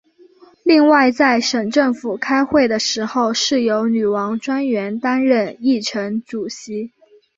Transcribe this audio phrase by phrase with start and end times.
[0.63, 6.91] 另外在省政府开会的时候是由女王专员担任议程主席。